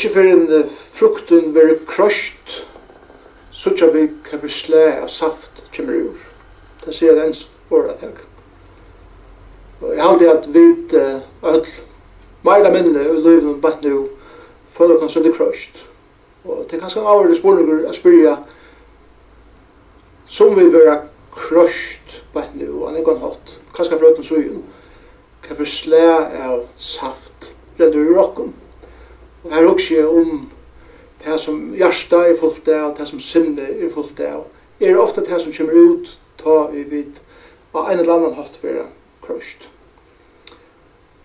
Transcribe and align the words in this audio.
ikke 0.00 0.14
for 0.14 0.20
en 0.20 0.68
frukten 0.96 1.54
veri 1.54 1.74
krøst, 1.86 2.54
suttja 3.52 3.90
vi 3.92 4.06
kan 4.24 4.40
vi 4.42 4.48
slæ 4.48 4.84
av 5.02 5.08
saft 5.12 5.60
kjemmer 5.74 5.98
ur. 6.08 6.22
Det 6.84 6.94
sier 6.96 7.18
den 7.18 7.34
åra 7.70 7.92
deg. 8.00 8.22
Og 9.80 9.92
jeg 9.92 10.04
halde 10.04 10.30
at 10.32 10.48
vi 10.54 10.64
öll, 11.42 11.68
meira 12.44 12.72
minne 12.72 13.04
og 13.10 13.20
løyven 13.26 13.60
bant 13.60 13.84
nu, 13.84 14.08
føler 14.72 15.04
oss 15.04 15.18
under 15.20 15.36
krøst. 15.36 15.82
Og 16.44 16.64
det 16.70 16.78
er 16.78 16.84
ganske 16.86 17.04
avhverlig 17.04 17.36
spurningur 17.36 17.84
å 17.84 17.92
spyrja 17.92 18.38
som 20.30 20.56
vi 20.56 20.70
vera 20.72 20.96
krøst 21.36 22.22
bant 22.32 22.56
nu, 22.56 22.70
og 22.80 22.88
han 22.88 23.02
er 23.02 23.04
gong 23.04 23.20
hatt, 23.20 23.58
kanskje 23.76 24.00
fra 24.00 24.14
utan 24.14 24.24
sugen, 24.24 24.64
kan 25.44 25.60
vi 25.60 25.68
slæ 25.68 26.06
av 26.46 26.64
saft 26.80 27.52
renner 27.76 28.14
i 28.14 28.20
okken. 28.24 28.54
Og 29.50 29.56
her 29.56 29.66
også 29.66 29.94
er 29.94 30.06
om 30.06 30.50
det 31.24 31.40
som 31.40 31.72
hjärsta 31.74 32.16
er 32.16 32.36
fullt 32.38 32.68
av, 32.68 32.92
det 32.96 33.08
som 33.08 33.18
sinne 33.20 33.64
er 33.66 33.88
fullt 33.90 34.20
av. 34.22 34.44
Er 34.80 34.98
ofta 34.98 35.24
det 35.26 35.40
som 35.42 35.52
kommer 35.52 35.74
ut, 35.74 36.12
ta 36.38 36.68
i 36.70 36.84
vid, 36.86 37.18
av 37.74 37.90
en 37.90 37.98
eller 37.98 38.12
annan 38.14 38.36
hatt 38.38 38.60
vera 38.62 38.86
krøst. 39.24 39.66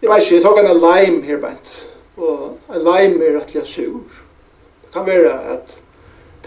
Jeg 0.01 0.09
vet 0.09 0.23
ikke, 0.23 0.33
jeg 0.33 0.43
tok 0.43 0.57
en 0.57 0.71
lime 0.73 1.21
her 1.25 1.37
bænt, 1.37 1.75
og 2.17 2.57
en 2.73 2.81
lime 2.81 3.29
er 3.29 3.37
rettelig 3.37 3.67
sur. 3.69 4.01
Det 4.81 4.91
kan 4.93 5.05
være 5.05 5.37
at 5.53 5.77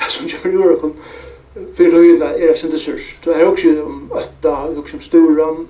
det 0.01 0.11
som 0.11 0.27
kommer 0.35 0.75
ut, 0.75 0.83
og 0.83 1.71
fyrir 1.79 1.95
høyina 1.95 2.35
er 2.35 2.55
sin 2.59 2.79
surs. 2.79 3.15
Det 3.25 3.37
er 3.37 3.47
også 3.47 3.71
om 3.87 4.11
ötta, 4.19 4.57
også 4.83 4.99
om 4.99 5.01
sturan, 5.01 5.67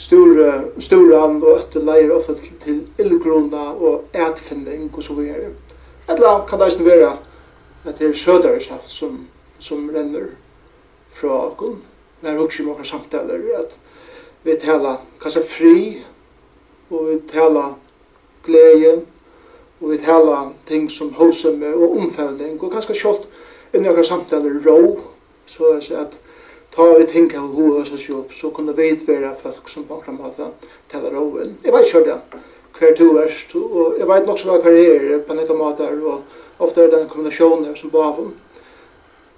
stora 0.00 0.64
stora 0.80 1.24
och 1.24 1.58
att 1.58 1.74
lejer 1.74 2.12
ofta 2.12 2.34
till, 2.34 2.56
till 2.56 2.82
illgrunda 2.96 3.70
och 3.70 4.04
ätfinning 4.12 4.90
och 4.94 5.04
så 5.04 5.14
vidare. 5.14 5.50
Eller 6.06 6.48
kan 6.48 6.58
det 6.58 6.64
inte 6.64 6.82
vara 6.82 7.16
att 7.84 7.98
det 7.98 8.04
är 8.04 8.12
södare 8.12 8.60
saft 8.60 8.90
som, 8.90 9.26
som 9.58 9.92
ränner 9.92 10.28
från 11.12 11.46
Akon. 11.46 11.80
Vi 12.20 12.28
har 12.28 12.38
också 12.38 12.62
många 12.62 12.84
samtaler 12.84 13.60
att 13.60 13.78
vi 14.42 14.54
talar 14.54 14.96
kanske 15.20 15.40
fri 15.40 16.02
och 16.88 17.10
vi 17.10 17.16
talar 17.16 17.72
glädje 18.44 19.00
och 19.78 19.92
vi 19.92 19.98
talar 19.98 20.48
ting 20.64 20.90
som 20.90 21.12
holsum 21.12 21.62
och 21.62 21.96
omfällning 21.96 22.58
och 22.60 22.72
kanske 22.72 22.94
kjolt 22.94 23.26
i 23.72 23.78
några 23.78 24.04
samtaler 24.04 24.50
rå, 24.50 24.98
så 25.46 25.76
att 25.76 25.84
säga 25.84 26.00
att 26.00 26.20
ta 26.74 26.86
ut 26.98 27.10
hinka 27.10 27.40
og 27.40 27.56
hoa 27.56 27.84
seg 27.84 27.98
sjopp, 27.98 28.34
så 28.34 28.50
kunne 28.54 28.74
vi 28.76 28.92
vera 29.06 29.34
folk 29.42 29.68
som 29.68 29.84
på 29.88 29.98
akkurat 29.98 30.20
måte 30.20 30.50
talar 30.92 31.18
oven. 31.18 31.56
Jeg 31.64 31.74
vet 31.74 31.88
ikke 31.88 32.04
det, 32.06 32.18
hver 32.78 32.94
to 32.96 33.08
verst, 33.16 33.54
og 33.56 33.98
jeg 33.98 34.08
vet 34.08 34.26
nok 34.26 34.38
så 34.38 34.50
hva 34.50 34.60
hver 34.62 34.78
er 34.78 35.18
på 35.26 35.36
nekka 35.36 35.56
måte 35.58 35.88
og 35.90 36.22
ofte 36.62 36.84
er 36.84 36.92
det 36.92 37.02
en 37.02 37.10
kombinasjon 37.10 37.66
som 37.76 37.90
bavum. 37.90 38.32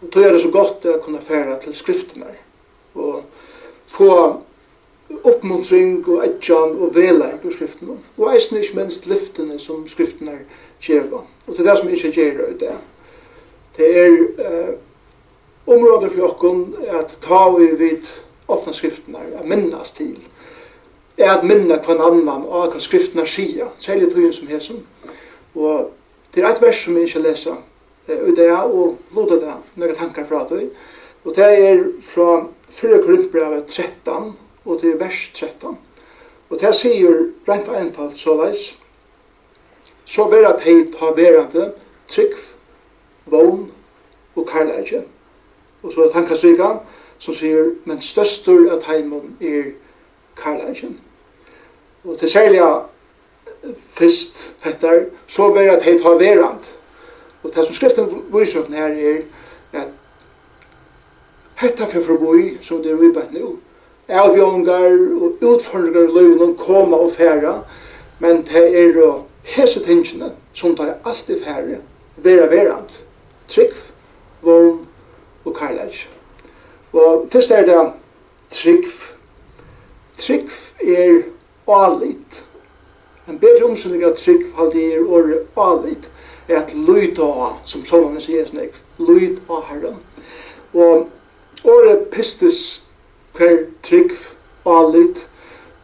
Og 0.02 0.10
tog 0.10 0.24
er 0.26 0.32
det 0.34 0.42
så 0.42 0.50
godt 0.50 0.86
å 0.90 0.98
kunne 1.02 1.22
fære 1.22 1.58
til 1.62 1.74
skriftene, 1.78 2.32
og 2.94 3.22
få 3.86 4.12
oppmuntring 5.28 6.00
og 6.08 6.22
etjan 6.24 6.76
og 6.80 6.94
veleik 6.96 7.44
ur 7.44 7.54
skriftene, 7.54 7.98
og 8.18 8.32
eisen 8.32 8.58
ikke 8.58 8.78
minst 8.80 9.06
lyftene 9.06 9.58
som 9.60 9.84
skriftene 9.88 10.40
kjeva. 10.82 11.22
Og 11.46 11.52
det 11.52 11.62
er 11.62 11.68
det 11.70 11.76
som 11.78 11.92
ikke 11.92 12.12
gjør 12.16 12.56
det, 12.60 12.72
det 13.76 13.90
er 14.02 14.16
uh, 14.16 14.72
område 15.66 16.10
for 16.10 16.28
okken 16.30 16.74
at 16.90 17.16
ta 17.22 17.50
vi 17.58 17.66
vid 17.78 18.08
åpne 18.48 18.74
skriftene, 18.74 19.18
at 19.38 19.48
minnas 19.48 19.92
til, 19.92 20.16
er 21.18 21.30
at 21.36 21.44
minne 21.44 21.78
hver 21.84 22.00
annan 22.00 22.46
av 22.48 22.72
hva 22.72 22.80
skriftene 22.80 23.26
sier, 23.28 23.70
særlig 23.78 24.10
tøyen 24.12 24.32
som 24.32 24.48
hesen. 24.50 24.80
Og 25.54 25.92
det 26.34 26.42
er 26.42 26.48
et 26.50 26.62
vers 26.62 26.82
som 26.84 26.96
vi 26.96 27.06
ikke 27.06 27.22
leser, 27.22 27.60
og 28.08 28.32
det 28.36 28.48
er 28.48 28.64
å 28.64 28.88
det 29.30 29.38
noen 29.78 29.96
tankar 29.96 30.26
fra 30.26 30.44
tøy, 30.48 30.66
og 31.24 31.36
det 31.36 31.46
er 31.46 31.82
fra 32.02 32.46
4 32.72 33.02
Korintbrevet 33.04 33.68
13, 33.68 34.32
og 34.64 34.80
til 34.80 34.98
vers 34.98 35.30
13. 35.34 35.76
Og 36.50 36.60
det 36.60 36.72
sier 36.74 37.28
rent 37.48 37.68
einfalt 37.68 38.18
såleis, 38.18 38.72
så 40.04 40.26
vera 40.28 40.56
teit 40.58 40.96
ha 41.00 41.12
verande 41.16 41.70
trygg, 42.10 42.34
vogn 43.30 43.68
og 44.34 44.48
karlægjen 44.48 45.11
Og 45.82 45.92
så 45.92 46.00
er 46.00 46.04
det 46.04 46.12
tankasvika 46.12 46.68
som 47.18 47.34
sier, 47.34 47.70
men 47.84 48.00
støstur 48.02 48.70
av 48.72 48.80
teimen 48.82 49.36
er 49.40 49.72
karlægen. 50.36 50.96
Og 52.04 52.18
til 52.18 52.30
særlig 52.30 52.62
fyrst 53.94 54.54
Petter, 54.62 55.04
så 55.26 55.52
ber 55.52 55.60
jeg 55.60 55.74
at 55.76 55.82
heit 55.82 56.02
har 56.02 56.18
verand. 56.18 56.64
Og 57.42 57.54
det 57.54 57.64
som 57.66 57.74
skriften 57.74 58.22
viser 58.34 58.66
her 58.70 58.86
er 58.86 59.20
at 59.72 59.88
hetta 61.62 61.86
fyrir 61.86 62.06
forboi, 62.06 62.58
som 62.60 62.82
det 62.82 62.92
er 62.92 62.98
vibet 62.98 63.32
nu, 63.32 63.56
avbjongar 64.08 64.98
og 65.22 65.44
utfordringar 65.46 66.50
i 66.50 66.54
koma 66.58 66.96
og 66.96 67.12
færa, 67.12 67.60
men 68.18 68.42
det 68.42 68.78
er 68.78 68.94
jo 68.94 69.22
hese 69.42 69.80
tingene 69.84 70.32
som 70.54 70.76
tar 70.76 70.98
alltid 71.04 71.44
fære, 71.44 71.78
vera 72.16 72.46
verand, 72.46 72.98
trygg, 73.48 73.76
vogn 74.42 74.86
slætj. 75.92 76.08
Og 76.92 77.28
først 77.32 77.50
er 77.50 77.66
det 77.66 77.92
trygg. 78.50 78.84
Trygg 80.18 80.50
er 80.80 81.22
alit. 81.68 82.44
En 83.28 83.38
bedre 83.38 83.64
omsynning 83.64 84.04
av 84.04 84.16
trygg 84.16 84.44
halde 84.56 84.82
er 84.94 85.06
året 85.06 85.46
alit 85.56 86.10
er 86.48 86.58
at 86.58 86.74
lyd 86.74 87.18
av, 87.22 87.60
som 87.64 87.84
sånn 87.86 88.20
sier 88.20 88.46
snakk, 88.46 88.74
lyd 88.98 89.38
av 89.48 89.62
herren. 89.70 90.00
Og 90.74 91.08
året 91.64 92.08
pistes 92.10 92.82
hver 93.38 93.68
trygg 93.86 94.16
alit 94.66 95.28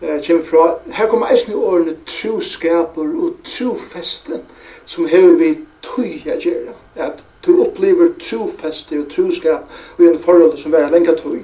eh, 0.02 0.18
kjem 0.20 0.42
fra, 0.44 0.74
her 0.92 1.08
kommer 1.08 1.30
eisne 1.32 1.56
årene 1.56 1.94
troskaper 2.10 3.06
og 3.06 3.38
trofeste 3.46 4.42
som 4.84 5.06
hever 5.08 5.38
vi 5.38 5.54
tøy 5.84 6.18
a 6.26 6.36
gjerra, 6.36 6.74
at 6.96 7.22
Du 7.48 7.62
opplever 7.64 8.08
trofeste 8.20 8.98
og 9.00 9.08
troskap 9.08 9.70
i 9.98 10.04
en 10.04 10.18
forhold 10.20 10.58
som 10.60 10.74
er 10.74 10.90
lenge 10.92 11.14
tog. 11.16 11.40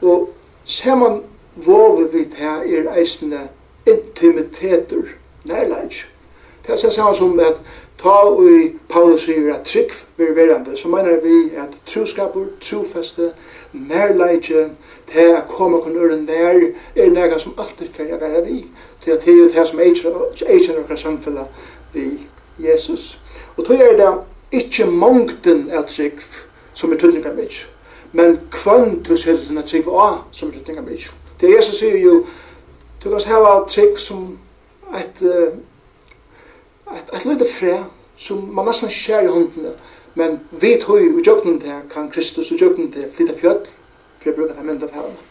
Og 0.00 0.30
ser 0.64 0.96
man 0.96 1.20
våver 1.56 2.08
vi 2.08 2.24
her 2.36 2.64
er 2.64 2.96
eisende 2.96 3.48
intimiteter, 3.86 5.02
nærleik. 5.44 6.06
Det 6.66 6.72
er 6.72 6.90
samme 6.90 7.14
som 7.14 7.40
at 7.40 7.60
ta 8.00 8.16
i 8.40 8.72
Paulus 8.88 9.26
sier 9.28 9.52
at 9.54 9.68
trygg 9.68 9.92
vi 10.16 10.24
er 10.24 10.32
verande, 10.32 10.76
så 10.76 10.88
mener 10.88 11.20
vi 11.20 11.52
at 11.56 11.76
troskapur, 11.86 12.46
trofeste, 12.60 13.30
nærleik, 13.72 14.48
det 15.12 15.30
er 15.30 15.40
koma 15.48 15.78
kun 15.78 15.96
øre 15.96 16.16
nær, 16.22 16.60
er 16.96 17.10
nærleik 17.10 17.40
som 17.40 17.54
alltid 17.58 17.92
fyrir 17.92 18.16
å 18.16 18.22
være 18.24 18.44
vi. 18.48 18.64
Det 19.04 19.12
er 19.12 19.50
det 19.52 19.68
som 19.68 19.78
er 19.78 19.92
eisende 20.48 20.80
okkar 20.80 20.96
samfunnet 20.96 21.46
vi 21.92 22.08
Jesus. 22.58 23.20
Og 23.56 23.64
tog 23.64 23.76
er 23.76 23.96
det 23.96 24.14
Ikke 24.52 24.86
mongten 24.86 25.68
er 25.70 25.82
trygg 25.82 26.20
som 26.74 26.92
er 26.92 26.98
tøtninga 26.98 27.32
mig, 27.34 27.50
men 28.12 28.38
kvann 28.50 29.02
du 29.02 29.16
ser 29.16 29.36
setter 29.36 29.48
denne 29.48 29.62
trygg 29.66 29.88
av 29.88 30.18
som 30.32 30.48
er 30.48 30.58
tøtninga 30.58 30.82
mig. 30.82 31.06
Det 31.40 31.48
er 31.48 31.56
Jesus 31.56 31.78
sier 31.78 31.98
jo, 31.98 32.24
du 33.04 33.10
kan 33.10 33.26
hava 33.26 33.56
trygg 33.68 33.98
som 33.98 34.38
et, 34.94 35.22
et, 35.22 37.12
et 37.14 37.24
løyde 37.24 37.48
fræ, 37.50 37.76
som 38.16 38.42
man 38.54 38.68
nesten 38.70 38.90
skjer 38.90 39.26
i 39.26 39.32
håndene, 39.34 39.74
men 40.14 40.40
vi 40.50 40.76
høy 40.86 41.08
i 41.08 41.22
jøgnen 41.26 41.60
til 41.60 41.86
kan 41.90 42.10
Kristus 42.10 42.52
og 42.52 42.60
jøgnen 42.60 42.92
til 42.92 43.10
flytta 43.10 43.34
fjöll, 43.34 43.64
for 44.18 44.30
jeg 44.30 44.34
bruker 44.34 44.54
det 44.54 44.64
mynda 44.64 44.86
til 44.86 45.00
henne. 45.00 45.30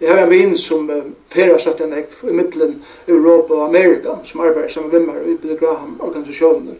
Jeg 0.00 0.10
har 0.12 0.24
en 0.24 0.30
vin 0.30 0.56
som 0.58 0.90
uh, 0.90 1.04
ferra 1.30 1.58
satt 1.58 1.80
en 1.80 1.92
i 1.94 2.32
middelen 2.32 2.82
Europa 3.08 3.54
og 3.54 3.68
Amerika, 3.68 4.16
som 4.24 4.40
arbeider 4.40 4.68
sammen 4.68 4.90
med 4.90 4.98
vimmer 4.98 5.20
i 5.20 5.36
Billy 5.36 5.56
Graham-organisasjonen. 5.58 6.78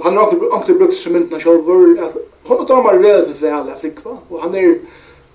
Og 0.00 0.06
han 0.06 0.16
har 0.16 0.30
alltid 0.52 0.78
brukt 0.78 0.96
som 0.96 1.12
myndna 1.12 1.38
sjálfur, 1.38 1.98
at 2.00 2.14
hun 2.48 2.56
og 2.56 2.58
hon 2.58 2.66
damar 2.66 2.94
relativt 2.98 3.42
vel 3.42 3.68
at 3.68 3.80
flikva, 3.80 4.14
og 4.30 4.42
han 4.42 4.54
er, 4.54 4.70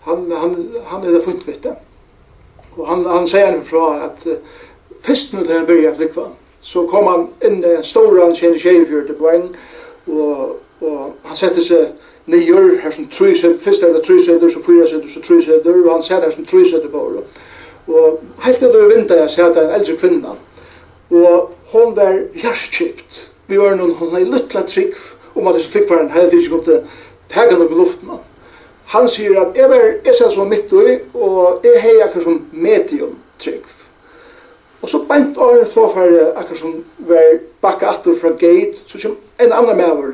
han, 0.01 0.31
han, 0.31 0.55
han 0.85 1.03
er 1.03 1.11
det 1.13 1.21
funnet 1.23 1.45
vitt. 1.47 1.67
Og 2.77 2.87
han, 2.87 3.05
han 3.05 3.27
sier 3.27 3.51
han 3.51 3.61
fra 3.65 3.83
at 4.07 4.25
uh, 4.25 4.39
først 5.05 5.33
når 5.33 5.39
han 5.39 5.47
begynner 5.47 5.67
byrja 5.67 5.91
flikva, 5.99 6.23
så 6.65 6.87
kom 6.89 7.11
han 7.11 7.27
inn 7.45 7.59
i 7.61 7.75
en 7.75 7.85
stor 7.85 8.09
storan 8.09 8.33
tjene 8.35 8.57
tjejefjörd 8.57 9.05
til 9.11 9.19
poeng, 9.21 9.45
og, 10.07 10.57
og 10.81 11.29
han 11.29 11.37
setter 11.37 11.61
seg 11.61 12.33
nyer, 12.33 12.79
her 12.81 12.97
som 12.97 13.05
trysed, 13.13 13.59
først 13.61 13.85
er 13.85 13.93
det 13.93 14.01
tryseder, 14.07 14.49
så 14.49 14.63
fyra 14.65 14.89
seder, 14.89 15.13
så 15.13 15.21
tryseder, 15.21 15.77
og 15.85 15.91
han 15.93 16.03
sette 16.03 16.25
her 16.25 16.33
som 16.33 16.49
tryseder 16.49 16.89
på 16.89 17.05
året. 17.05 17.37
Og 17.87 18.17
helt 18.41 18.57
til 18.57 18.73
det 18.73 18.89
vinda 18.95 19.21
jeg 19.21 19.37
sette 19.37 19.61
en 19.61 19.77
eldre 19.77 19.97
kvinna, 20.01 20.33
og 21.13 21.53
hon 21.69 21.95
var 21.95 22.17
hjertskipt, 22.33 23.34
vi 23.47 23.57
var 23.57 23.75
noen, 23.75 23.95
han 23.99 24.13
har 24.15 24.25
luttla 24.25 24.63
trygg, 24.67 24.95
om 25.35 25.47
at 25.47 25.57
det 25.57 25.67
fikk 25.69 25.89
var 25.89 26.01
en 26.03 26.13
heilig 26.13 26.41
ikke 26.41 26.55
kom 26.55 26.63
til 26.65 26.81
heggen 27.35 27.61
opp 27.61 27.71
i 27.71 27.79
luften. 27.79 28.17
Han 28.93 29.07
sier 29.09 29.39
at 29.41 29.57
jeg 29.57 29.69
var, 29.69 29.85
jeg 30.05 30.15
ser 30.15 30.29
så 30.33 30.45
midt 30.45 30.73
i, 30.73 30.99
og 31.13 31.65
jeg 31.65 31.81
hei 31.81 31.95
akkur 32.05 32.23
som 32.23 32.43
medium 32.51 33.17
trygg. 33.41 33.65
Og 34.81 34.89
så 34.89 35.01
beint 35.09 35.37
av 35.41 35.55
en 35.57 35.65
flåfare 35.67 36.27
akkur 36.37 36.59
som 36.59 36.75
var 37.09 37.39
bakka 37.65 37.89
atter 37.89 38.17
fra 38.21 38.29
gate, 38.37 38.83
så 38.85 39.01
kom 39.01 39.17
en 39.41 39.53
annan 39.53 39.79
mever 39.79 40.13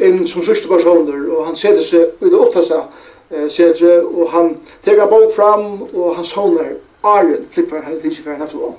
inn 0.00 0.24
som 0.28 0.44
sørste 0.44 0.68
personer, 0.68 1.26
og 1.32 1.46
han 1.48 1.56
sette 1.56 1.84
seg 1.84 2.16
ut 2.20 2.32
og 2.32 2.40
åtta 2.48 2.64
seg, 2.64 2.96
sette, 3.52 3.92
og 4.06 4.30
han 4.32 4.54
tega 4.84 5.08
bok 5.10 5.32
fram, 5.34 5.82
og 5.92 6.16
han 6.16 6.24
sånner 6.24 6.76
Arjen 7.06 7.44
flippar 7.52 7.84
heilig 7.86 8.10
ikke 8.10 8.24
for 8.24 8.34
henne 8.34 8.48
flå. 8.50 8.72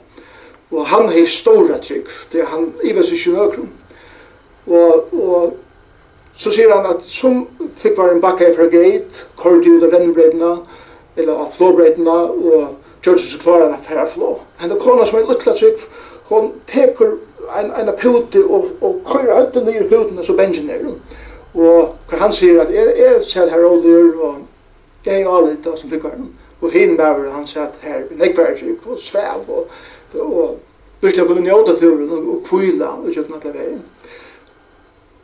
Og 0.71 0.87
han 0.89 1.07
har 1.13 1.29
stora 1.31 1.77
trygg, 1.79 2.09
det 2.31 2.41
er 2.43 2.49
han 2.51 2.71
iver 2.83 3.05
seg 3.05 3.21
ikke 3.21 3.37
nøkrum. 3.37 3.69
Og, 4.67 5.13
og 5.13 5.53
så 6.37 6.51
sier 6.51 6.73
han 6.73 6.85
at 6.89 7.05
som 7.09 7.45
fikk 7.79 7.97
var 7.97 8.11
en 8.13 8.21
bakke 8.21 8.51
fra 8.55 8.67
gate, 8.71 9.27
kort 9.39 9.65
ut 9.65 9.85
av 9.85 9.93
rennbreidene, 9.93 10.57
eller 11.17 11.45
av 11.45 11.53
flåbreidene, 11.55 12.17
og 12.51 13.05
gjør 13.05 13.21
seg 13.21 13.31
så 13.31 13.41
klarer 13.41 13.71
han 13.71 14.03
å 14.03 14.09
flå. 14.11 14.33
Henne 14.61 14.77
kona 14.81 15.07
som 15.07 15.19
er 15.19 15.29
luttla 15.29 15.55
trygg, 15.57 15.87
hon 16.29 16.51
teker 16.69 17.15
en, 17.57 17.71
en 17.79 17.93
pute 17.97 18.43
og, 18.43 18.73
og 18.83 18.99
køyre 19.07 19.39
høyden 19.39 19.69
nye 19.69 19.87
puten, 19.87 20.19
så 20.23 20.35
bensin 20.37 20.69
er 20.69 20.83
Og 21.57 21.95
hva 22.09 22.19
han 22.19 22.33
sier 22.35 22.59
at 22.61 22.73
jeg, 22.73 22.91
jeg 22.99 23.23
ser 23.25 23.49
her 23.49 23.63
oljer, 23.65 24.11
og 24.19 25.07
jeg 25.07 25.23
er 25.23 25.31
alitt 25.31 25.65
av 25.65 25.77
som 25.79 25.89
fikk 25.89 26.03
var 26.03 26.19
Og 26.61 26.73
hinn 26.73 26.97
bæver 26.97 27.31
han 27.31 27.47
sier 27.47 27.63
at 27.63 27.77
her, 27.81 28.03
jeg 28.11 28.35
var 28.37 28.53
trygg, 28.59 28.85
og 28.85 28.99
svev, 28.99 29.47
og, 29.47 29.71
og 30.19 30.57
og 30.97 31.05
virkelig 31.05 31.27
kunne 31.27 31.41
njóta 31.41 31.75
turen 31.77 32.09
og 32.09 32.29
og 32.33 32.43
kvila, 32.43 32.85
og 32.85 33.13
kjøkken 33.13 33.35
at 33.35 33.43
veien. 33.53 33.81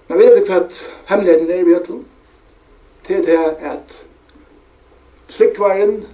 Men 0.07 0.19
vet 0.19 0.35
du 0.37 0.51
hva 0.51 0.59
hemmeligheten 1.05 1.49
er 1.49 1.61
i 1.61 1.63
bjøtlen. 1.63 2.05
Det 3.07 3.33
er 3.33 3.71
at 3.71 4.05
flikvaren 5.29 6.05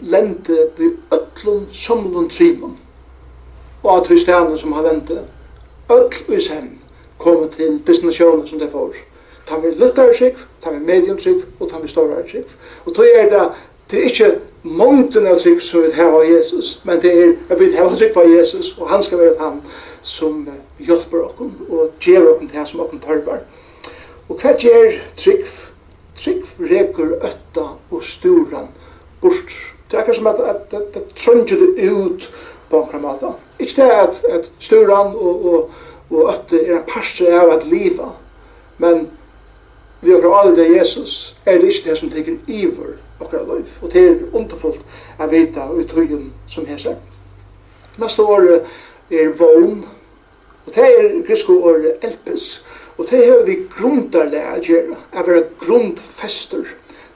lente 0.00 0.58
vi 0.78 0.90
ötlun 1.12 1.66
somlun 1.72 2.28
trimon. 2.28 2.78
Og 3.82 3.96
at 3.96 4.08
høystanen 4.08 4.58
som 4.58 4.72
han 4.72 4.84
lente, 4.84 5.22
öll 5.90 6.36
i 6.36 6.40
sen, 6.40 6.78
kom 7.18 7.48
til 7.48 7.82
destinasjonen 7.86 8.46
som 8.46 8.58
det 8.58 8.70
får. 8.72 8.94
Ta 9.46 9.58
vi 9.58 9.74
luttare 9.74 10.14
sikv, 10.14 10.38
ta 10.62 10.70
vi 10.70 10.78
medium 10.78 11.18
sikv, 11.18 11.42
og 11.60 11.70
ta 11.70 11.78
vi 11.82 11.88
stora 11.88 12.22
sikv. 12.28 12.50
Og 12.86 12.94
tog 12.94 13.06
er 13.14 13.28
det, 13.30 13.48
det 13.90 13.98
er 13.98 14.04
ikke 14.04 14.38
mångten 14.62 15.26
av 15.26 15.38
sikv 15.38 15.60
som 15.60 15.82
vi 15.82 15.90
har 15.94 16.14
av 16.14 16.24
Jesus, 16.26 16.80
men 16.84 17.02
det 17.02 17.12
er 17.12 17.32
at 17.50 17.60
vi 17.60 17.72
har 17.74 17.96
sikv 17.96 18.18
av 18.18 18.30
Jesus, 18.30 18.74
og 18.78 18.90
han 18.90 19.02
skal 19.02 19.18
være 19.18 19.34
han 19.40 19.62
som 20.02 20.46
hjelper 20.78 21.24
oss 21.26 21.42
og 21.68 21.90
gjør 22.00 22.34
oss 22.34 22.46
det 22.52 22.66
som 22.68 22.80
oss 22.84 22.94
tørver. 23.04 23.44
Og 24.28 24.40
hva 24.40 24.54
gjør 24.58 24.96
trygg? 25.16 25.46
Trygg 26.16 26.42
reker 26.60 27.16
øtta 27.24 27.64
og 27.90 28.04
storan 28.04 28.68
bort. 29.22 29.54
Det 29.90 29.98
er 29.98 30.02
akkur 30.02 30.16
som 30.16 30.28
at, 30.30 30.42
det 30.70 31.02
trønger 31.16 31.64
det 31.76 31.90
ut 31.92 32.28
på 32.70 32.82
en 32.94 33.02
måte. 33.02 33.32
Ikke 33.58 33.82
det 33.82 33.90
at, 33.90 34.22
at 34.30 34.52
storan 34.60 35.14
og, 35.14 35.46
og, 35.46 35.70
og 36.10 36.30
øtta 36.34 36.60
er 36.60 36.78
en 36.78 36.86
parstre 36.88 37.32
av 37.36 37.52
at 37.56 37.66
liva, 37.68 38.12
men 38.78 39.08
vi 40.02 40.10
har 40.10 40.24
aldri 40.34 40.64
Jesus 40.74 41.36
er 41.46 41.60
det 41.60 41.70
ikke 41.70 41.90
det 41.90 41.98
som 41.98 42.10
teker 42.10 42.38
iver 42.46 42.96
akkurat 43.20 43.46
liv. 43.48 43.66
Og 43.82 43.92
det 43.92 44.02
er 44.02 44.22
underfullt 44.32 44.80
å 45.18 45.28
vite 45.30 45.66
ut 45.70 45.92
høyen 45.94 46.32
som 46.50 46.66
her 46.66 46.80
seg. 46.82 46.96
Neste 48.02 48.24
år 48.24 48.48
er 49.10 49.32
vogn, 49.38 49.84
og 50.66 50.74
det 50.74 50.84
er 50.84 51.26
grisko 51.26 51.58
året 51.62 52.04
elpes, 52.06 52.64
og 52.98 53.06
det 53.10 53.26
har 53.26 53.44
vi 53.46 53.58
grundarle 53.70 54.42
å 54.52 54.60
gjøre, 54.62 54.98
å 55.12 55.24
være 55.26 55.46
grundfester. 55.60 56.68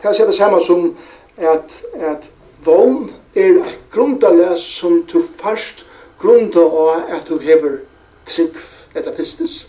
Det 0.02 0.12
er 0.12 0.26
det 0.26 0.34
samme 0.34 0.60
som 0.64 0.88
at, 1.36 1.82
at 1.94 2.30
vogn 2.64 3.10
er 3.34 3.60
et 3.60 3.78
grundarle 3.92 4.56
som 4.58 5.02
du 5.12 5.20
først 5.42 5.86
grunda 6.18 6.60
av 6.60 7.12
at 7.12 7.28
du 7.28 7.38
hever 7.38 7.78
trygg 8.26 8.56
etter 8.96 9.12
pistis 9.12 9.66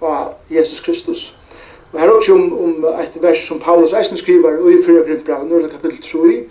av 0.00 0.34
Jesus 0.50 0.80
Kristus. 0.80 1.34
Og 1.92 2.00
her 2.00 2.08
er 2.08 2.16
også 2.16 2.34
om, 2.34 2.52
om 2.64 2.84
et 3.02 3.18
vers 3.22 3.46
som 3.46 3.58
Paulus 3.58 3.92
eisen 3.92 4.16
skriver 4.16 4.60
i 4.70 4.78
4. 4.84 5.04
Grimbra, 5.04 5.42
nødla 5.44 5.68
kapittel 5.68 6.02
3, 6.02 6.44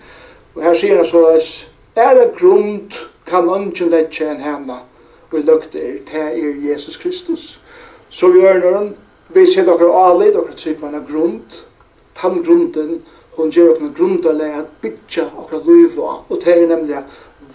og 0.56 0.64
her 0.64 0.74
sier 0.76 1.00
han 1.00 1.08
så, 1.08 1.24
er 1.32 2.10
«Ære 2.10 2.30
grund 2.38 2.96
kan 3.28 3.50
ungen 3.50 3.92
letje 3.92 4.28
enn 4.30 4.44
henne, 4.44 4.78
vi 5.32 5.42
lukt 5.42 5.76
er, 5.76 6.00
til 6.10 6.20
er 6.20 6.70
Jesus 6.72 6.98
Kristus. 6.98 7.62
Så 8.10 8.32
vi 8.32 8.40
gjør 8.40 8.60
når 8.60 8.78
han, 8.78 8.94
vi 9.30 9.46
ser 9.46 9.66
dere 9.66 9.90
alle, 9.94 10.32
dere 10.34 10.56
trykker 10.58 10.88
en 10.88 11.06
grunn, 11.08 11.42
tann 12.16 12.44
grunden, 12.44 13.02
hun 13.38 13.52
gjør 13.52 13.76
dere 13.76 13.94
grunnlega 13.98 14.64
at 14.64 14.72
bytja 14.82 15.28
dere 15.36 15.62
liv 15.66 16.00
av, 16.00 16.24
og 16.30 16.42
det 16.46 16.56
er 16.56 16.68
nemlig 16.68 17.04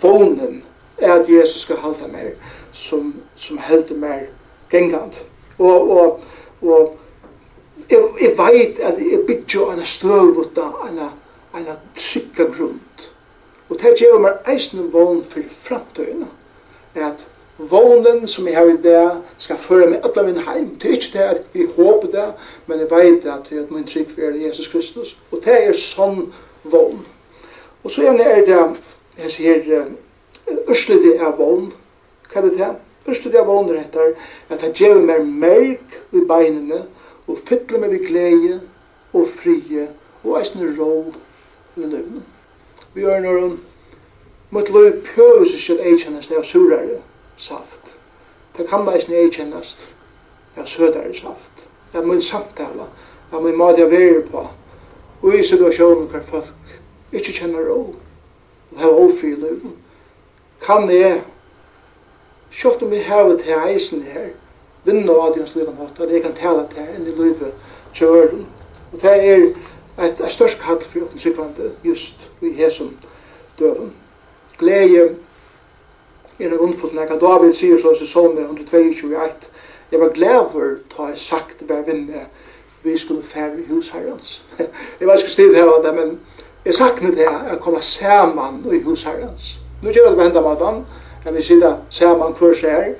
vånen 0.02 0.62
er 0.98 1.12
at 1.12 1.28
Jesus 1.28 1.66
skal 1.66 1.82
halda 1.82 2.08
meg 2.12 2.36
som, 2.72 3.14
som 3.36 3.58
heldur 3.58 3.98
meg 3.98 4.28
gengant. 4.70 5.24
Og, 5.58 5.90
og, 5.90 6.22
og 6.62 6.94
jeg, 7.90 8.00
jeg 8.20 8.32
vet 8.38 8.78
at 8.78 9.02
jeg 9.02 9.26
bytja 9.26 9.72
en 9.72 9.84
støvvutta, 9.84 10.70
en, 10.88 11.02
en 11.58 11.68
trygga 11.94 12.46
grunn. 12.54 12.80
Og 13.68 13.78
det 13.80 13.94
gjør 13.98 14.20
meg 14.22 14.50
eisen 14.50 14.92
vån 14.92 15.22
for 15.26 15.54
framtøyna, 15.66 16.28
at 16.94 17.26
vånen 17.58 18.28
som 18.28 18.46
jeg 18.48 18.56
har 18.56 18.66
i 18.66 18.76
det 18.82 19.02
skal 19.38 19.58
føre 19.58 19.90
meg 19.90 20.06
alle 20.06 20.26
min 20.26 20.40
heim. 20.46 20.70
Det 20.78 20.90
er 20.90 20.96
ikke 20.98 21.12
det 21.18 21.24
at 21.24 21.42
jeg 21.54 21.68
håper 21.76 22.10
det, 22.10 22.26
men 22.66 22.78
jeg 22.82 22.90
vet 22.90 23.28
at 23.30 23.50
det 23.50 23.58
er 23.58 23.70
min 23.70 23.86
trygg 23.86 24.18
er 24.18 24.38
Jesus 24.46 24.68
Kristus. 24.68 25.16
Og 25.30 25.44
det 25.44 25.58
er 25.68 25.78
sånn 25.78 26.32
vån. 26.64 27.04
Og 27.84 27.92
så 27.92 28.02
gjerne 28.02 28.24
er 28.24 28.44
det, 28.48 28.60
jeg 29.18 29.32
sier, 29.32 29.86
Ørslede 30.68 31.14
er 31.16 31.36
vån. 31.38 31.70
Hva 32.32 32.40
er 32.40 32.48
det 32.48 32.58
det? 32.58 32.72
Ørslede 33.08 33.38
er 33.38 33.46
vån 33.48 33.70
rettar 33.72 34.14
at 34.50 34.62
jeg 34.62 34.74
gjør 34.80 35.00
meg 35.04 35.24
merk 35.24 35.98
i 36.12 36.24
beinene 36.28 36.82
og 37.26 37.38
fytler 37.48 37.80
meg 37.80 37.94
ved 37.94 38.06
glede 38.08 38.58
og 39.14 39.28
frie 39.28 39.88
og 40.24 40.38
eisne 40.40 40.68
ro 40.78 41.12
i 41.76 41.84
løvene. 41.84 42.22
Vi 42.94 43.04
gjør 43.04 43.20
når 43.20 43.40
han 43.40 43.56
mot 44.50 44.70
løy 44.70 44.90
pjøves 45.04 45.54
at 45.70 45.84
jeg 45.84 46.00
kjennes 46.04 46.28
det 46.30 46.38
er 46.38 46.46
surere 46.48 47.00
saft. 47.36 47.98
Det 48.56 48.68
kan 48.68 48.84
man 48.84 48.96
ikke 48.96 49.30
kjennes. 49.32 49.94
Det 50.54 50.62
er 50.62 50.66
sødare 50.66 51.14
saft. 51.14 51.68
Det 51.92 52.00
er 52.00 52.06
min 52.06 52.22
samtale, 52.22 52.86
Det 53.30 53.36
er 53.36 53.40
min 53.40 53.58
mat 53.58 53.78
jeg 53.78 53.90
verer 53.90 54.26
på, 54.30 54.48
og 55.22 55.34
i 55.34 55.42
situasjonen 55.42 56.06
hver 56.06 56.22
folk 56.22 56.80
ikke 57.12 57.32
kjenner 57.32 57.68
ro, 57.68 57.94
og 58.72 58.80
har 58.80 58.88
ofri 58.88 59.28
i 59.28 59.34
løven. 59.34 59.72
Kan 60.66 60.90
jeg, 60.90 61.22
sjått 62.50 62.82
om 62.82 62.92
jeg 62.92 63.04
har 63.06 63.36
til 63.36 63.54
eisen 63.68 64.02
her, 64.02 64.28
vinna 64.84 65.12
av 65.12 65.32
det 65.32 65.42
hans 65.42 65.54
liv 65.54 65.70
måte, 65.78 66.02
at 66.02 66.12
jeg 66.12 66.22
kan 66.22 66.34
tale 66.34 66.66
til 66.70 66.88
enn 66.94 67.06
i 67.06 67.16
livet 67.16 67.52
til 67.94 68.06
øren. 68.06 68.46
Og 68.92 69.02
det 69.02 69.10
er 69.10 69.46
et, 69.98 70.20
et 70.20 70.32
størst 70.32 70.60
kall 70.62 70.80
for 70.82 71.06
åkken 71.06 71.18
sykvande 71.18 71.72
just 71.84 72.30
i 72.42 72.52
hesum 72.52 72.96
døven. 73.58 73.92
Gleie 74.58 75.14
er 76.38 76.50
noe 76.50 76.66
ondfullt 76.66 76.94
nek. 76.94 77.12
David 77.20 77.54
sier 77.54 77.78
så 77.78 77.92
i 77.94 78.06
Salmer 78.06 78.48
122,1 78.48 79.50
Jeg 79.92 80.00
var 80.00 80.08
glad 80.08 80.50
for 80.52 80.78
ta 80.90 81.10
jeg 81.12 81.18
sagt 81.18 81.60
det 81.60 81.68
bare 81.68 81.86
vinne 81.86 82.26
vi 82.84 82.98
skulle 82.98 83.22
færre 83.22 83.60
i 83.60 83.66
hus 83.68 83.88
herrens. 83.90 84.44
jeg 85.00 85.06
var 85.08 85.16
ikke 85.16 85.30
stil 85.30 85.54
her 85.54 85.70
det, 85.84 85.94
men 85.94 86.18
jeg 86.64 86.74
sakne 86.74 87.14
det 87.16 87.26
at 87.26 87.60
komme 87.60 87.82
saman 87.82 88.64
i 88.72 88.80
hus 88.82 89.02
herrens. 89.02 89.60
Nå 89.82 89.90
gjør 89.90 90.08
det 90.08 90.16
på 90.16 90.24
enda 90.24 90.40
maten, 90.40 90.84
jeg 91.24 91.34
vil 91.34 91.44
si 91.44 91.54
det 91.60 91.76
saman 91.90 92.34
hver 92.38 92.54
seg 92.54 92.96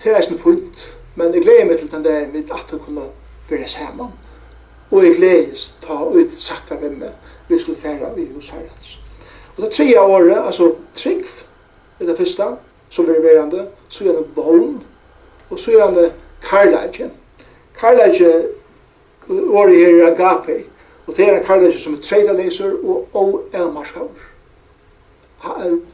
til 0.00 0.12
reisen 0.12 0.38
fullt, 0.38 0.98
men 1.14 1.34
jeg 1.34 1.42
gleder 1.42 1.64
meg 1.64 1.78
til 1.78 1.90
den 1.90 2.04
der 2.04 2.26
mitt 2.32 2.50
at 2.52 2.66
du 2.70 2.78
kunne 2.78 3.06
være 3.50 3.68
saman. 3.68 4.12
Og 4.90 5.06
jeg 5.06 5.16
gleder 5.16 5.70
ta 5.86 6.02
ut 6.04 6.34
sagt 6.36 6.68
det 6.68 6.78
hvem 6.78 7.02
vi 7.48 7.58
skulle 7.58 7.78
færre 7.78 8.12
i 8.20 8.28
hus 8.34 8.48
herrens. 8.48 8.98
Og 9.56 9.62
det 9.62 9.70
tredje 9.70 10.00
året, 10.00 10.46
altså 10.46 10.74
trygg, 10.94 11.24
er 12.02 12.06
det 12.06 12.16
første, 12.16 12.44
som 12.90 13.10
er 13.10 13.20
verande, 13.20 13.66
så 13.88 14.04
er 14.04 14.12
det 14.12 14.36
vogn, 14.36 14.82
og 15.50 15.58
så 15.58 15.78
er 15.78 15.90
det 15.90 16.12
karlægje. 16.42 17.10
Karlægje, 17.80 18.46
året 19.28 19.76
her 19.76 20.04
er 20.04 20.14
agape, 20.14 20.64
og 21.06 21.16
det 21.16 21.28
er 21.28 21.38
en 21.38 21.44
karlægje 21.44 21.78
som 21.78 21.94
er 21.94 22.00
tredjeleser 22.02 22.72
og 22.84 23.08
og 23.12 23.44
oelmarskavur. 23.54 24.28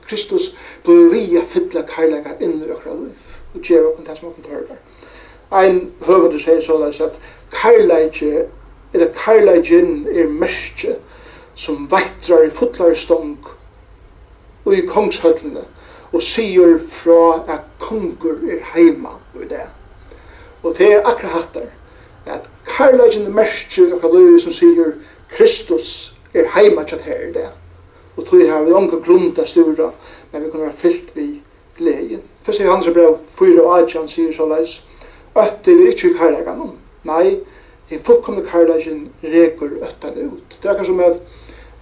Kristus 0.08 0.56
blir 0.84 1.08
vi 1.10 1.36
a 1.36 1.42
fylla 1.44 1.82
karlægje 1.82 2.36
inn 2.40 2.62
i 2.66 2.70
okra 2.70 2.94
liv, 2.94 3.14
og 3.54 3.60
gjør 3.60 3.86
okkur 3.88 4.04
det 4.04 4.18
som 4.18 4.28
okkur 4.28 4.42
tørver. 4.42 4.76
Ein 5.52 5.92
høver 6.04 6.30
du 6.30 6.38
sier 6.38 6.60
såleis 6.60 7.00
at 7.00 7.16
karlægje, 7.52 8.44
eller 8.92 9.12
karlægjen 9.24 10.06
er 10.12 10.28
merskje, 10.28 10.96
som 11.54 11.88
veitrar 11.90 12.44
i 12.46 12.50
fotlar 12.50 12.94
stong 12.94 13.38
og 14.64 14.74
i 14.74 14.86
kongshøllene, 14.86 15.64
og 16.12 16.22
sier 16.22 16.78
fra 16.90 17.42
at 17.48 17.66
konger 17.78 18.40
er 18.48 18.62
heima 18.74 19.16
i 19.36 19.48
det. 19.48 19.66
Og 20.62 20.78
det 20.78 20.92
er 20.92 21.06
akkurat 21.06 21.32
hatt 21.32 21.54
der, 21.54 21.68
at 22.26 22.48
karlagen 22.68 23.26
er 23.26 23.34
merskje 23.36 23.90
av 23.92 24.00
kalorier 24.02 24.40
som 24.42 24.52
sier 24.52 24.94
Kristus 25.32 26.14
er 26.34 26.48
heima 26.54 26.84
tjatt 26.88 27.04
her 27.06 27.28
i 27.28 27.32
det. 27.32 27.48
Og 28.16 28.26
tog 28.26 28.42
her 28.42 28.64
vi 28.66 28.74
omgå 28.74 29.00
grunn 29.04 29.30
til 29.34 29.46
stura, 29.46 29.92
men 30.32 30.44
vi 30.44 30.50
kan 30.50 30.64
være 30.64 30.80
fyllt 30.80 31.12
vi 31.16 31.28
glede. 31.78 32.20
Først 32.42 32.60
i 32.60 32.66
hans 32.66 32.88
brev 32.92 33.18
4 33.38 33.62
og 33.62 33.82
8, 33.82 33.98
han 33.98 34.08
sier 34.08 34.32
så 34.32 34.48
leis, 34.48 34.80
Øtter 35.38 35.76
vi 35.76 35.90
ikke 35.92 36.08
i 36.10 36.16
karlagen, 36.18 36.72
nei, 37.06 37.36
en 37.90 38.00
fullkomne 38.04 38.42
karlagen 38.42 39.04
reker 39.22 39.76
øtter 39.86 40.16
ut. 40.24 40.56
Det 40.62 40.70
er 40.70 40.76
kanskje 40.76 40.96
med 40.98 41.12
at 41.12 41.20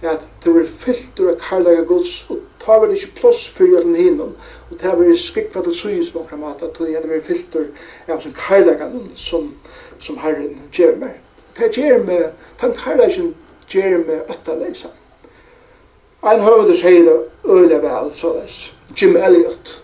at 0.01 0.27
det 0.43 0.53
blir 0.53 0.67
fyllt 0.67 1.19
ur 1.19 1.35
karlaga 1.41 1.81
gods, 1.81 2.25
og 2.29 2.39
ta 2.61 2.77
vel 2.79 2.93
ikke 2.93 3.15
plåss 3.15 3.47
fyrir 3.49 3.79
allan 3.79 3.95
hinnom, 3.95 4.35
og 4.69 4.81
det 4.81 4.91
var 4.99 5.15
skikva 5.17 5.63
til 5.63 5.75
suyis 5.75 6.11
på 6.11 6.19
okra 6.19 6.37
mat, 6.37 6.61
at 6.61 6.77
det 6.77 7.09
var 7.09 7.23
fyltur 7.23 7.65
av 8.07 8.21
som 8.21 8.35
karlagan 8.37 9.09
som, 9.15 9.49
som 9.99 10.17
herren 10.17 10.59
gjer 10.71 10.95
meg. 11.01 11.17
Det 11.57 11.71
gjer 11.77 12.03
meg, 12.05 12.29
den 12.61 12.77
karlagan 12.77 13.33
gjer 13.69 13.97
meg 14.05 14.29
ötta 14.29 14.59
leysan. 14.59 14.93
Ein 16.23 16.41
høvdu 16.41 16.73
sier 16.73 17.03
det 17.05 17.17
øyla 17.45 17.81
vel, 17.81 18.13
så 18.13 18.33
des, 18.37 18.71
Jim 19.01 19.17
Elliot, 19.17 19.81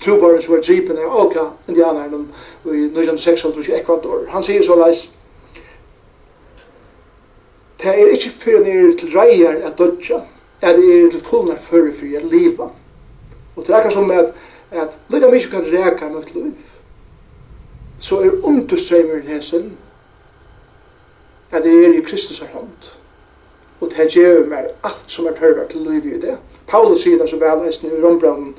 True 0.00 0.40
som 0.42 0.54
var 0.54 0.60
dripen 0.60 0.98
av 0.98 1.16
Oka, 1.16 1.44
indianaren, 1.68 2.28
i 2.64 2.68
1906 2.68 3.44
i 3.68 3.72
Ecuador. 3.72 4.26
Han 4.28 4.42
sier 4.42 4.62
så 4.62 4.76
leis, 4.76 5.06
Det 7.82 7.88
er 7.88 8.06
ikke 8.06 8.30
fyrir 8.30 8.64
det 8.64 8.74
er 8.74 8.92
til 8.98 9.18
reier 9.18 9.66
at 9.66 9.78
dødja, 9.78 10.20
er 10.60 10.76
det 10.76 11.04
er 11.04 11.10
til 11.10 11.24
fullnar 11.24 11.56
fyrir 11.56 11.92
fyrir 11.92 12.18
at 12.18 12.24
liva. 12.24 12.70
Og 13.56 13.66
det 13.66 13.74
er 13.74 13.90
som 13.90 14.10
at, 14.10 14.32
at 14.70 14.98
lukka 15.08 15.30
mykje 15.30 15.50
kan 15.50 15.66
reka 15.72 16.08
mot 16.08 16.34
liv, 16.34 16.52
så 17.98 18.20
er 18.20 18.30
understreimeren 18.42 19.22
hesen 19.22 19.76
at 21.50 21.62
det 21.62 21.86
er 21.86 21.98
i 21.98 22.00
Kristus 22.00 22.40
er 22.40 22.46
hånd. 22.52 22.92
Og 23.80 23.90
det 23.90 24.08
gjør 24.12 24.46
meg 24.48 24.68
alt 24.84 25.10
som 25.10 25.26
er 25.26 25.36
tørver 25.36 25.68
til 25.68 25.80
liv 25.80 26.06
i 26.06 26.20
det. 26.20 26.36
Paulus 26.66 27.04
sier 27.04 27.18
det 27.18 27.28
så 27.30 27.38
vel 27.38 27.68
eisen 27.68 27.90
i 27.90 28.02
Rombranden 28.02 28.54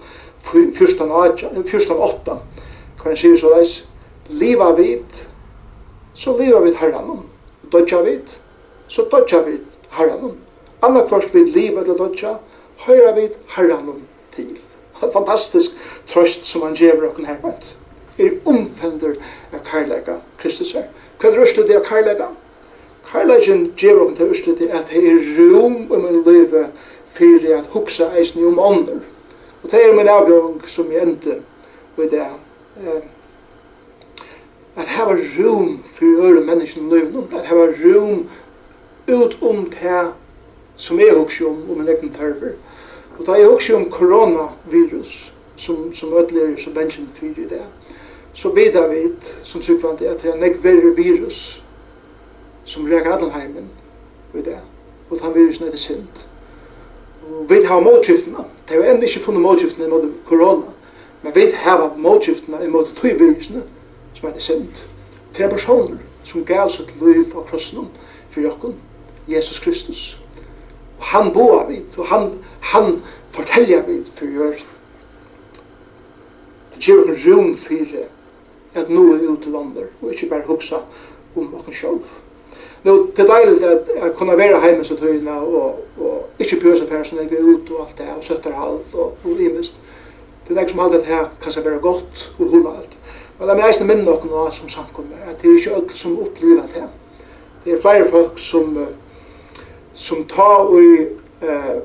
14.8, 0.47 2.37
kan 2.97 3.11
han 3.11 3.17
sier 3.17 3.35
så 3.37 3.51
leis, 3.51 3.73
liva 4.29 4.71
vid, 4.77 5.23
så 6.13 6.37
liva 6.37 6.61
vid 6.63 6.77
herranen, 6.79 7.25
dødja 7.71 8.01
vid, 8.05 8.37
så 8.87 9.07
dodja 9.11 9.41
vi 9.41 9.57
herranen. 9.91 10.37
Anna 10.81 11.01
kvart 11.07 11.33
vi 11.35 11.43
livet 11.45 11.83
eller 11.83 11.97
dodja, 11.97 12.37
høyra 12.85 13.11
vi 13.15 13.29
herranen 13.55 14.03
til. 14.35 14.57
En 15.03 15.11
fantastisk 15.13 15.71
trøst 16.07 16.45
som 16.45 16.61
han 16.65 16.75
gjør 16.75 17.09
okken 17.09 17.25
her 17.25 17.37
bænt. 17.41 17.75
Er 18.17 18.33
omfender 18.49 19.13
av 19.53 19.61
karlæga 19.65 20.17
Kristus 20.41 20.73
her. 20.73 20.87
Hva 21.19 21.29
er 21.29 21.37
røslet 21.37 21.67
det 21.69 21.77
av 21.77 21.85
karlæga? 21.85 22.31
Karlægen 23.11 23.67
gjør 23.77 24.05
okken 24.05 24.15
til 24.17 24.31
røslet 24.31 24.63
det 24.63 24.71
at 24.73 24.89
det 24.89 25.03
er 25.11 25.19
rom 25.37 25.91
om 25.91 26.07
en 26.07 26.23
livet 26.25 26.71
fyrir 27.13 27.57
at 27.57 27.69
hugsa 27.73 28.09
eisen 28.17 28.45
om 28.45 28.59
ånder. 28.59 29.03
Og 29.63 29.71
det 29.71 29.83
er 29.83 29.93
min 29.93 30.09
avgjøring 30.09 30.65
som 30.69 30.91
jeg 30.91 31.05
endte 31.05 31.39
ved 31.97 32.09
det 32.09 32.25
at 34.77 34.87
hava 34.87 35.13
room 35.13 35.79
fyrir 35.93 36.19
øre 36.21 36.43
menneskene 36.45 36.85
i 36.87 36.99
løven, 36.99 37.29
at 37.33 37.45
hava 37.49 37.65
room 37.65 38.27
ut 39.07 39.37
om 39.41 39.65
det 39.65 40.11
som 40.75 40.99
jeg 40.99 41.15
også 41.15 41.47
om, 41.47 41.71
om 41.71 41.81
en 41.81 41.87
egen 41.87 42.13
terfer. 42.13 42.53
Og 43.19 43.25
da 43.25 43.31
er 43.31 43.35
jeg 43.35 43.49
også 43.49 43.75
om 43.75 43.89
koronavirus, 43.89 45.33
som, 45.55 45.93
som 45.93 46.13
ødler 46.13 46.57
som 46.57 46.73
bensjen 46.73 47.09
fyrir 47.15 47.45
i 47.45 47.47
det. 47.49 47.63
Så 48.33 48.49
vidar 48.49 48.87
vi, 48.87 48.97
som 49.43 49.61
tryggvandi, 49.61 50.05
at 50.05 50.21
det 50.21 50.29
er 50.29 50.33
en 50.33 50.63
verre 50.63 50.95
virus 50.95 51.63
som 52.65 52.85
reker 52.85 53.13
Adelheimen 53.13 53.69
i 54.33 54.41
det. 54.41 54.57
Og 55.09 55.19
den 55.19 55.35
virusen 55.35 55.65
er 55.65 55.71
det 55.71 55.79
sint. 55.79 56.27
Og 57.29 57.49
vi 57.49 57.55
har 57.65 57.79
målskiftene. 57.79 58.37
Det 58.67 58.75
er 58.75 58.85
jo 58.85 58.91
enda 58.93 59.05
ikke 59.05 59.19
funnet 59.19 59.41
målskiftene 59.41 59.87
mot 59.87 60.03
korona. 60.25 60.65
Men 61.23 61.35
vi 61.35 61.41
har 61.53 61.93
målskiftene 61.97 62.67
mot 62.67 62.85
tøy 62.95 63.17
virusene 63.19 63.63
som 64.13 64.29
er 64.29 64.33
det 64.33 64.41
synd. 64.41 64.85
Tre 65.33 65.49
personer 65.49 65.97
som 66.23 66.45
gav 66.45 66.69
seg 66.69 66.87
til 66.87 67.07
liv 67.07 67.33
av 67.35 67.45
krossen 67.49 67.89
for 68.29 68.41
jokken. 68.41 68.75
Jesus 69.27 69.59
Kristus. 69.59 70.19
Og 70.99 71.05
han 71.05 71.33
boa 71.33 71.65
vid, 71.67 71.97
og 71.97 72.07
han, 72.07 72.31
han 72.59 73.01
fortelja 73.29 73.81
vid 73.87 74.05
for 74.15 74.25
jøren. 74.25 74.65
Det 76.75 76.85
gjør 76.85 77.03
en 77.03 77.17
rum 77.25 77.55
for 77.55 77.97
at 78.77 78.89
nå 78.89 79.03
er 79.13 79.27
ute 79.29 79.43
til 79.43 79.55
og 79.55 80.11
ikke 80.11 80.29
bare 80.29 80.45
huksa 80.45 80.75
om 81.35 81.53
okken 81.57 81.73
sjolv. 81.73 82.03
Nå, 82.83 82.93
det 83.15 83.23
er 83.23 83.31
deilig 83.31 83.63
at 83.65 83.89
jeg 83.95 84.11
kunne 84.15 84.37
være 84.37 84.61
hjemme 84.65 84.83
så 84.85 84.95
tøyna, 84.95 85.39
og, 85.41 85.79
og 85.97 86.29
ikke 86.39 86.59
bjøse 86.61 86.83
affæren 86.83 87.05
som 87.05 87.17
jeg 87.17 87.31
er 87.33 87.43
ut 87.43 87.71
og 87.71 87.87
alt 87.87 87.97
det 87.97 88.09
och 88.09 88.17
og 88.17 88.23
søtter 88.23 88.53
och 88.53 88.81
og, 88.93 89.17
og 89.23 89.41
imest. 89.41 89.75
Det 90.47 90.57
er 90.57 90.61
det 90.61 90.71
som 90.71 90.91
det 90.91 91.03
her 91.03 91.25
kan 91.41 91.51
seg 91.51 91.65
være 91.65 91.79
godt 91.79 92.33
og 92.39 92.49
hålla 92.51 92.69
alt. 92.77 92.97
Men 93.39 93.49
jeg 93.49 93.67
eisne 93.67 93.87
minne 93.87 94.11
okken 94.11 94.29
av 94.33 94.51
som 94.51 94.69
samkommer, 94.69 95.17
at 95.29 95.41
det 95.41 95.49
er 95.49 95.57
ikke 95.57 95.75
alle 95.75 95.95
som 95.95 96.19
opplever 96.19 96.61
det 96.61 96.81
her. 96.81 96.87
Det 97.65 97.73
er 97.73 97.81
flere 97.81 98.09
folk 98.09 98.39
som 98.39 98.77
uh, 98.77 98.87
som 99.97 100.25
ta 100.29 100.47
og 100.63 100.81
eh 100.81 101.81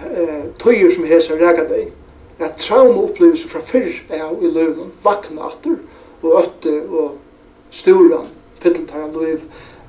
eh 0.00 0.44
tøyer 0.58 0.90
som 0.94 1.04
hesa 1.04 1.34
rega 1.34 1.68
dei 1.68 1.90
at 2.38 2.56
trauma 2.58 3.02
upplevelse 3.02 3.48
fra 3.48 3.60
fyrr 3.60 3.92
er 4.10 4.30
i 4.40 4.50
løvnum 4.50 4.92
vakna 5.04 5.46
atter 5.46 5.76
og 6.22 6.42
øtte 6.42 6.82
og 6.88 7.16
storan 7.70 8.28
her 8.62 9.02
av 9.02 9.12
løv 9.14 9.40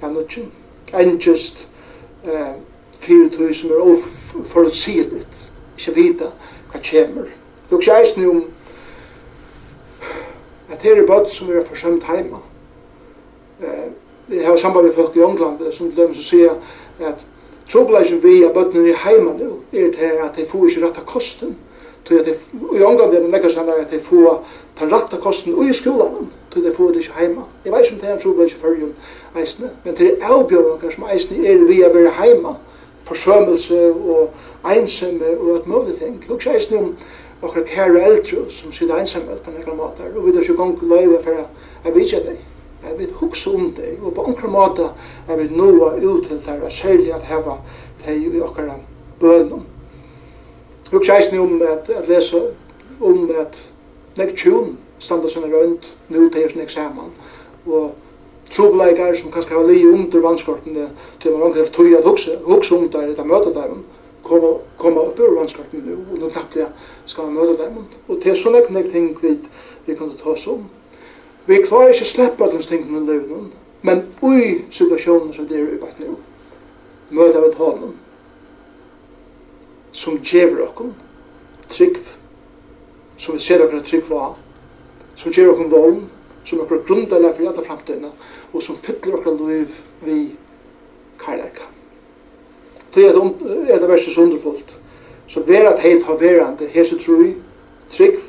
av 0.02 0.12
nutjen 0.12 0.52
enn 0.94 1.18
just 1.18 1.68
eh, 2.24 2.56
fyrir 3.00 3.30
tøy 3.30 3.54
som 3.54 3.72
er 3.72 3.84
oforutsigeligt 3.84 5.52
ikke 5.78 5.96
vita 5.96 6.32
hva 6.72 6.80
kjemur 6.82 7.28
Det 7.68 7.74
er 7.74 7.78
også 7.78 7.96
eisne 8.00 8.30
om 8.30 8.46
at 10.72 10.82
her 10.82 11.02
er 11.02 11.08
bøtt 11.08 11.34
som 11.34 11.50
er 11.52 11.66
forsømt 11.66 12.04
heima 12.08 12.40
har 14.46 14.58
samband 14.58 14.86
med 14.86 14.94
folk 14.94 15.16
i 15.16 15.20
England 15.20 15.74
som 15.74 15.90
til 15.90 15.98
dem 15.98 16.14
som 16.14 16.24
sier 16.24 16.56
at 17.00 17.26
trobladjen 17.70 18.24
vi 18.24 18.42
er 18.44 18.54
bøttene 18.54 18.90
i 18.90 18.96
heima 19.04 19.34
nu 19.34 19.60
er 19.74 19.92
det 19.96 20.12
at 20.24 20.36
de 20.36 20.46
får 20.46 20.68
ikke 20.68 20.86
rett 20.86 21.00
av 21.00 21.06
kosten. 21.06 21.56
Til 22.06 22.16
at 22.16 22.28
i 22.28 22.78
England 22.78 23.14
er 23.14 23.20
det 23.20 23.30
nekka 23.30 23.50
sannar 23.50 23.84
at 23.84 23.92
de 23.92 24.00
får 24.00 24.44
ta 24.80 24.86
rett 24.86 25.14
av 25.14 25.20
kosten 25.24 25.56
og 25.56 25.68
i 25.68 25.74
skolan 25.74 26.30
til 26.54 26.64
de 26.64 26.72
får 26.72 26.92
det 26.96 27.04
ikke 27.04 27.20
heima. 27.20 27.46
Jeg 27.66 27.74
vet 27.74 27.86
ikke 27.86 27.96
om 27.96 28.00
det 28.00 28.10
er 28.10 28.14
en 28.14 28.24
trobladjen 28.24 28.62
fyrir 28.62 29.42
eisne 29.42 29.72
men 29.84 29.96
til 29.96 30.06
det 30.06 30.18
avbjørnker 30.22 30.96
som 30.96 31.08
eisne 31.12 31.46
er 31.46 31.64
vi 31.68 31.82
at 31.82 31.94
være 31.94 32.16
heima. 32.20 32.56
Forsømmelse 33.08 33.92
og 33.92 34.30
einsamme 34.68 35.38
og 35.40 35.54
alt 35.56 35.68
mulig 35.68 35.96
ting. 35.96 36.20
Lukk 36.28 36.48
eisne 36.52 36.78
om 36.78 36.94
okkar 37.42 37.62
kære 37.62 38.04
eldre 38.04 38.50
som 38.50 38.72
sitter 38.72 38.98
einsamme 38.98 39.38
på 39.44 39.52
nekka 39.52 39.74
matar 39.74 40.12
og 40.16 40.26
vi 40.26 40.36
er 40.36 40.42
ikke 40.42 40.56
gong 40.58 40.78
løyve 40.82 41.20
for 41.24 41.44
at 41.84 41.96
vi 41.96 42.02
ikke 42.02 42.24
det 42.26 42.38
at 42.92 43.00
vi 43.00 43.08
hugsa 43.14 43.54
om 43.56 43.72
det, 43.78 43.98
og 44.02 44.14
på 44.14 44.28
onkra 44.28 44.50
måte 44.52 44.90
at 45.28 45.40
vi 45.40 45.48
noa 45.52 45.96
ut 45.96 46.28
til 46.28 46.42
det, 46.46 46.60
og 46.64 46.72
særlig 46.72 47.14
at 47.14 47.28
heva 47.28 47.58
det 48.06 48.18
i 48.18 48.42
okkara 48.42 48.80
bønum. 49.20 49.66
Hugsa 50.92 51.20
ni 51.32 51.38
om 51.38 51.62
at, 51.62 51.90
at 51.90 52.08
lesa 52.08 52.42
om 53.02 53.32
at 53.40 53.58
nek 54.18 54.36
tjun 54.38 54.78
standa 55.00 55.30
som 55.30 55.44
rønt 55.44 55.96
nu 56.10 56.30
til 56.30 56.58
nek 56.58 56.70
saman. 56.70 57.12
Og 57.68 57.92
trobeleikar 58.50 59.16
som 59.16 59.32
kanskje 59.32 59.56
har 59.58 59.68
li 59.68 59.84
under 59.88 60.24
vanskortene, 60.24 60.90
til 61.22 61.32
man 61.36 61.54
langt 61.54 61.74
tog 61.74 61.92
at 61.92 62.06
hugsa, 62.06 62.38
hugsa 62.44 62.76
om 62.76 62.90
det, 62.90 63.04
eller 63.04 63.24
møte 63.24 63.54
der, 63.54 63.76
koma, 64.24 64.54
koma 64.78 65.04
upp 65.10 65.20
ur 65.20 65.40
vanskortene 65.40 65.84
nu, 65.86 65.98
og 66.12 66.20
nu 66.20 66.30
knappliga 66.30 66.70
skal 67.06 67.28
man 67.28 67.34
møta 67.34 67.66
dem, 67.66 67.84
og 68.08 68.22
til 68.24 68.36
sånne 68.36 68.64
ting 68.92 69.12
vi, 69.22 69.36
vi 69.86 69.96
kan 69.96 70.12
ta 70.16 70.32
oss 70.32 70.48
om, 70.48 70.64
Vi 71.48 71.62
klarer 71.64 71.94
ikke 71.94 72.04
å 72.04 72.10
slippe 72.10 72.44
alle 72.44 72.58
disse 72.58 72.74
tingene 72.74 73.00
i 73.00 73.08
livet, 73.08 73.52
men 73.88 74.02
ui 74.20 74.66
situasjonen 74.74 75.32
som 75.36 75.46
det 75.48 75.62
er 75.62 75.70
i 75.72 75.80
bakt 75.80 76.02
nå, 76.04 76.18
møter 77.16 77.46
vi 77.46 77.52
hånden, 77.56 77.94
som 79.96 80.18
gjever 80.20 80.66
okken, 80.66 80.90
trygg, 81.72 82.02
som 83.18 83.38
vi 83.38 83.46
ser 83.46 83.64
okken 83.64 83.86
trygg 83.88 84.10
var, 84.12 84.34
som 85.16 85.32
gjever 85.32 85.54
okken 85.54 85.72
vålen, 85.72 86.04
som 86.44 86.66
okker 86.66 86.84
grunderlig 86.90 87.32
for 87.38 87.54
alle 87.54 87.66
fremtiden, 87.70 88.12
og 88.52 88.68
som 88.68 88.76
fyller 88.84 89.16
okker 89.22 89.40
liv 89.48 89.80
vi 90.04 90.18
kærleika. 91.24 91.72
Det 92.96 93.08
er 93.08 93.80
det 93.80 93.88
verste 93.88 94.12
sunderfullt. 94.12 94.76
Så 95.28 95.42
vera 95.48 95.74
at 95.74 95.80
heit 95.84 96.04
har 96.08 96.20
verande, 96.20 96.68
hese 96.72 96.96
trui, 97.00 97.34
trygg, 97.92 98.20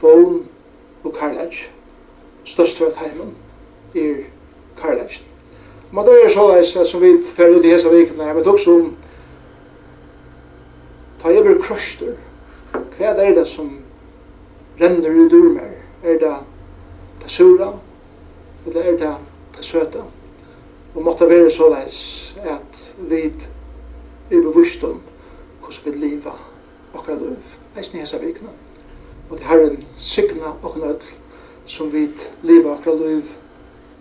vålen 0.00 0.42
og 1.02 1.14
kærleik 1.18 1.70
størst 2.44 2.80
av 2.82 2.96
heimen 2.96 3.34
er 3.94 4.24
karlæsjen. 4.80 5.26
Men 5.92 6.06
det 6.06 6.16
er 6.24 6.28
såleis 6.30 6.76
som 6.88 7.02
vi 7.02 7.16
fære 7.24 7.58
ut 7.58 7.64
i 7.64 7.72
hese 7.72 7.90
vikene, 7.90 8.24
jeg 8.24 8.36
vet 8.36 8.46
også 8.46 8.74
om 8.78 8.96
ta 11.20 11.32
jeg 11.34 11.44
blir 11.44 11.58
krøster, 11.60 12.14
hva 12.72 13.12
er 13.18 13.34
det 13.34 13.46
som 13.48 13.72
renner 14.80 15.16
ut 15.24 15.32
ur 15.32 15.50
meg? 15.56 15.76
Er 16.02 16.18
det 16.20 16.34
det 17.22 17.30
sura? 17.30 17.72
Eller 18.66 18.82
er 18.92 18.96
det 19.00 19.12
det 19.56 19.64
søta? 19.64 20.04
Og 20.94 21.02
måtte 21.04 21.28
være 21.28 21.50
så 21.50 21.68
leis 21.70 22.34
at 22.44 22.80
vi 23.10 23.22
er 24.30 24.42
bevisst 24.42 24.84
om 24.84 25.00
hvordan 25.60 25.84
vi 25.84 26.06
lever 26.06 26.38
akkurat 26.94 27.20
liv, 27.22 27.36
eisen 27.78 27.98
i 27.98 28.00
hese 28.00 28.20
vikene. 28.20 28.50
Og 29.30 29.38
det 29.38 29.46
herren 29.46 29.84
signa 29.96 30.54
og 30.62 30.78
nødl 30.78 31.12
som 31.70 31.90
vi 31.90 32.08
lever 32.40 32.72
akkurat 32.72 33.00
liv 33.00 33.22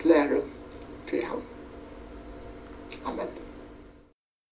til 0.02 0.12
ære 0.12 0.42
for 1.10 1.26
ham. 1.26 1.42
Amen. 3.06 3.39